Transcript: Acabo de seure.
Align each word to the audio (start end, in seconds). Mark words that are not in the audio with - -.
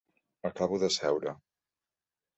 Acabo 0.49 0.79
de 0.83 0.89
seure. 0.97 1.37